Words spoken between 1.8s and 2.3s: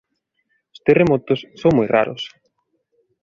raros.